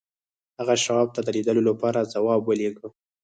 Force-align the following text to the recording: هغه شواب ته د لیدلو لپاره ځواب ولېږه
هغه 0.59 0.73
شواب 0.83 1.07
ته 1.15 1.21
د 1.23 1.27
لیدلو 1.37 1.61
لپاره 1.69 2.09
ځواب 2.13 2.41
ولېږه 2.45 2.87